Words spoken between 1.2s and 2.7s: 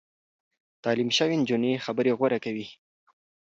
نجونې خبرې غوره کوي.